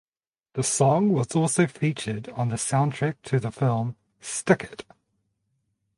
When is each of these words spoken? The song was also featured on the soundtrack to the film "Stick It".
The 0.53 0.63
song 0.63 1.09
was 1.11 1.35
also 1.35 1.67
featured 1.67 2.27
on 2.29 2.49
the 2.49 2.55
soundtrack 2.55 3.17
to 3.25 3.39
the 3.39 3.51
film 3.51 3.97
"Stick 4.19 4.63
It". 4.63 4.83